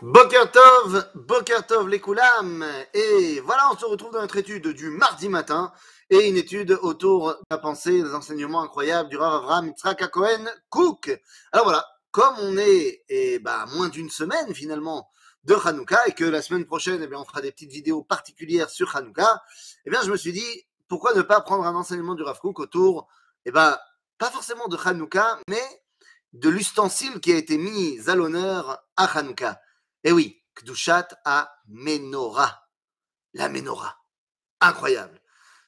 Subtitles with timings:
[0.00, 2.64] Bokertov, Bokertov les Koulam.
[2.94, 5.72] Et voilà, on se retrouve dans notre étude du mardi matin
[6.08, 9.74] et une étude autour de la pensée, des enseignements incroyables du Rav Avram
[10.70, 11.20] Cook.
[11.50, 15.08] Alors voilà, comme on est eh ben, moins d'une semaine finalement
[15.42, 18.70] de Hanouka et que la semaine prochaine, eh bien, on fera des petites vidéos particulières
[18.70, 19.42] sur Hanouka,
[19.84, 22.60] eh bien, je me suis dit, pourquoi ne pas prendre un enseignement du Rav Cook
[22.60, 23.08] autour,
[23.46, 23.76] eh ben,
[24.18, 25.82] pas forcément de Hanouka, mais
[26.34, 29.60] de l'ustensile qui a été mis à l'honneur à Hanouka.
[30.04, 32.68] Eh oui, Kdushat à Menorah.
[33.34, 33.96] La Menorah.
[34.60, 35.20] Incroyable.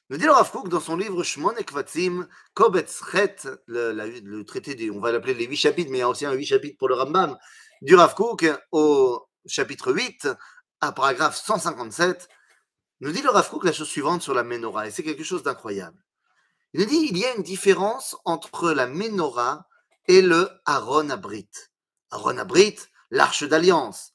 [0.09, 3.35] Nous dit le Rav Kook dans son livre Shmon Ekvatzim, Kobetz Chet,
[3.67, 6.25] le, le, traité des, on va l'appeler les huit chapitres, mais il y a aussi
[6.25, 7.37] un huit chapitres pour le Rambam,
[7.81, 10.27] du Rav Kook au chapitre 8,
[10.81, 12.27] à paragraphe 157,
[12.99, 15.43] nous dit le Rav Kook la chose suivante sur la Menorah, et c'est quelque chose
[15.43, 16.03] d'incroyable.
[16.73, 19.65] Il nous dit il y a une différence entre la Menorah
[20.07, 21.49] et le Aaron Abrit.
[22.11, 22.75] Aaron Abrit,
[23.11, 24.13] l'arche d'alliance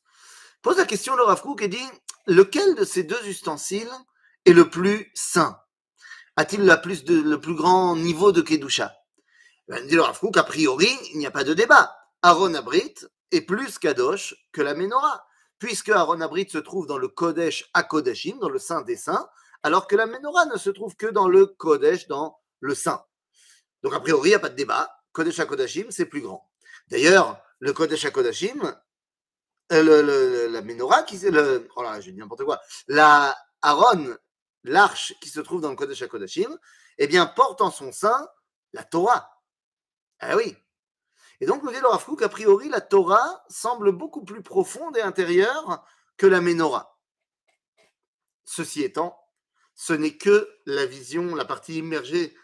[0.67, 1.89] pose la question le Rav Kook et dit
[2.27, 3.89] lequel de ces deux ustensiles
[4.47, 5.61] est le plus saint
[6.35, 8.93] A-t-il le plus, grand niveau de Kedusha?
[9.69, 11.95] Ben, Dit le Rav a priori, il n'y a pas de débat.
[12.23, 12.97] Aaron Abrit
[13.31, 15.25] est plus Kadosh que la Menorah,
[15.61, 19.29] puisque Aaron Abrit se trouve dans le Kodesh Akodashim, dans le Saint des Saints,
[19.63, 23.05] alors que la Menorah ne se trouve que dans le Kodesh, dans le Saint.
[23.85, 24.91] Donc a priori, il n'y a pas de débat.
[25.13, 26.51] Kodesh Akodashim, c'est plus grand.
[26.89, 28.77] D'ailleurs, le Kodesh Akodashim,
[29.73, 32.61] euh, le, la menorah qui c'est le oh là j'ai dit n'importe quoi.
[32.87, 34.17] La Aaron
[34.65, 36.57] l'arche qui se trouve dans le Kodesh HaKodashim
[36.99, 38.29] eh bien porte en son sein
[38.73, 39.43] la Torah.
[40.21, 40.57] Ah oui.
[41.41, 45.03] Et donc nous dit le Rav qu'a priori la Torah semble beaucoup plus profonde et
[45.03, 45.85] intérieure
[46.17, 46.99] que la menorah.
[48.45, 49.19] Ceci étant
[49.75, 52.37] ce n'est que la vision la partie immergée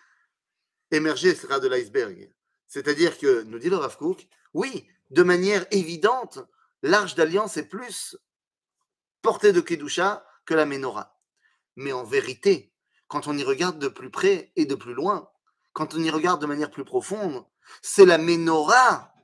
[0.91, 2.33] émergée sera de l'iceberg.
[2.67, 3.79] C'est-à-dire que nous dit le
[4.55, 6.41] oui de manière évidente
[6.83, 8.17] l'arche d'alliance est plus
[9.23, 11.19] portée de Kedusha que la Ménorah.
[11.77, 12.75] Mais en vérité,
[13.09, 15.31] quand on y regarde de plus près et de plus loin,
[15.73, 17.45] quand on y regarde de manière plus profonde,
[17.81, 19.15] c'est la Ménorah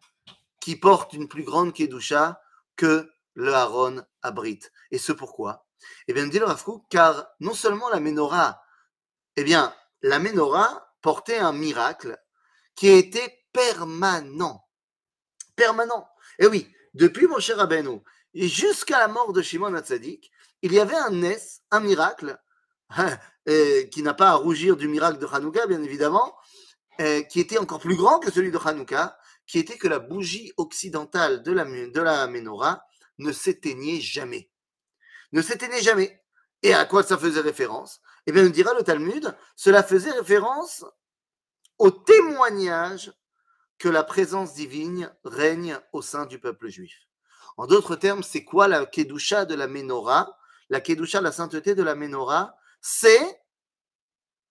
[0.60, 2.40] qui porte une plus grande Kedusha
[2.76, 4.60] que le Aaron Abrit.
[4.90, 5.66] Et ce pourquoi?
[6.06, 8.62] Eh bien, dit le Rafkou, car non seulement la Ménorah,
[9.36, 12.18] eh bien, la Ménorah portait un miracle
[12.74, 14.64] qui était permanent.
[15.56, 16.08] Permanent.
[16.38, 18.00] Eh oui, depuis mon cher Rabbeinu
[18.34, 20.30] et jusqu'à la mort de Shimon Hatzadik,
[20.62, 22.38] il y avait un Nes, un miracle,
[22.90, 23.18] hein,
[23.90, 26.36] qui n'a pas à rougir du miracle de Hanouka, bien évidemment,
[27.30, 31.42] qui était encore plus grand que celui de Hanouka, qui était que la bougie occidentale
[31.42, 32.84] de la, de la menorah
[33.18, 34.50] ne s'éteignait jamais.
[35.32, 36.22] Ne s'éteignait jamais.
[36.62, 38.00] Et à quoi ça faisait référence?
[38.26, 40.84] Eh bien, nous dira le Talmud, cela faisait référence
[41.78, 43.12] au témoignage
[43.78, 47.08] que la présence divine règne au sein du peuple juif.
[47.56, 50.38] En d'autres termes, c'est quoi la Kedusha de la Ménorah
[50.70, 53.40] La Kedusha, la sainteté de la Ménorah, c'est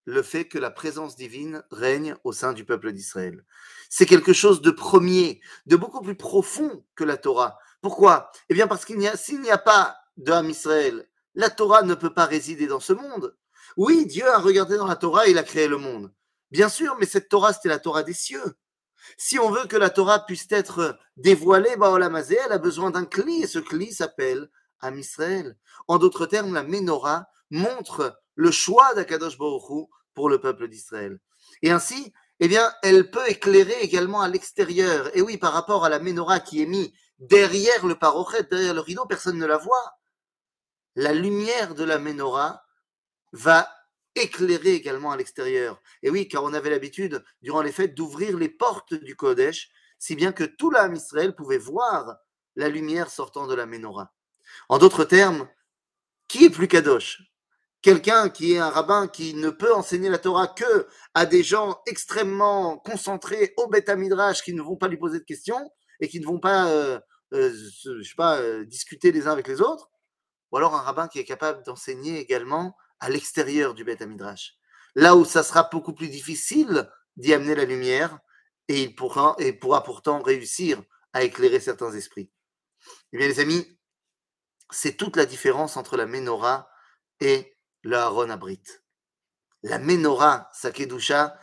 [0.06, 3.44] le fait que la présence divine règne au sein du peuple d'Israël.
[3.90, 7.60] C'est quelque chose de premier, de beaucoup plus profond que la Torah.
[7.82, 8.32] Pourquoi?
[8.50, 11.94] Eh bien parce qu'il n'y a, s'il n'y a pas d'âme Israël, la Torah ne
[11.94, 13.36] peut pas résider dans ce monde.
[13.76, 16.12] Oui, Dieu a regardé dans la Torah et il a créé le monde.
[16.52, 18.56] Bien sûr, mais cette Torah, c'était la Torah des cieux.
[19.18, 23.44] Si on veut que la Torah puisse être dévoilée, Baolamazé, elle a besoin d'un cli,
[23.44, 24.50] et ce cli s'appelle
[24.80, 25.58] Am Israël.
[25.88, 31.20] En d'autres termes, la Ménorah montre le choix d'Akadosh Baruch pour le peuple d'Israël.
[31.62, 35.16] Et ainsi, eh bien, elle peut éclairer également à l'extérieur.
[35.16, 38.82] Et oui, par rapport à la Ménorah qui est mise derrière le parochet, derrière le
[38.82, 39.98] rideau, personne ne la voit.
[40.96, 42.64] La lumière de la Ménorah
[43.32, 43.68] va
[44.18, 45.82] éclairé également à l'extérieur.
[46.04, 49.70] Et oui, car on avait l'habitude, durant les fêtes, d'ouvrir les portes du Kodesh,
[50.00, 52.18] si bien que tout l'âme Israël pouvait voir
[52.56, 54.14] la lumière sortant de la menorah.
[54.70, 55.48] En d'autres termes,
[56.28, 57.22] qui est plus kadosh?
[57.82, 61.80] Quelqu'un qui est un rabbin qui ne peut enseigner la Torah que à des gens
[61.86, 66.20] extrêmement concentrés au Beth Midrash qui ne vont pas lui poser de questions et qui
[66.20, 67.00] ne vont pas, euh,
[67.34, 67.54] euh,
[68.04, 69.90] sais pas, euh, discuter les uns avec les autres,
[70.52, 74.58] ou alors un rabbin qui est capable d'enseigner également à l'extérieur du Beth Midrash.
[74.96, 78.20] Là où ça sera beaucoup plus difficile d'y amener la lumière,
[78.68, 80.82] et il pourra, et pourra pourtant réussir
[81.14, 82.30] à éclairer certains esprits.
[83.14, 83.80] Eh bien, les amis,
[84.72, 86.70] c'est toute la différence entre la menorah
[87.20, 88.64] et le Aaron Abrit.
[89.64, 91.40] La menorah, Sakedusha,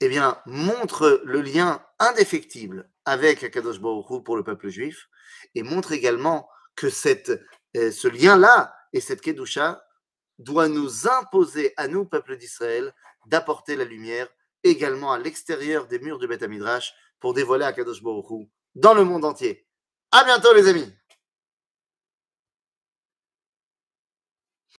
[0.00, 5.08] eh bien, montre le lien indéfectible avec Akadosh Baruch pour le peuple juif
[5.54, 7.30] et montre également que cette,
[7.76, 9.84] euh, ce lien-là et cette Kedusha
[10.38, 12.92] doit nous imposer à nous, peuple d'Israël,
[13.26, 14.28] d'apporter la lumière
[14.62, 19.24] également à l'extérieur des murs du Beth Midrash pour dévoiler Akadosh Baruch dans le monde
[19.24, 19.66] entier.
[20.10, 20.90] À bientôt les amis